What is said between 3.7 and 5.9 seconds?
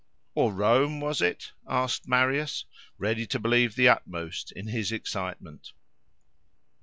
the utmost, in his excitement.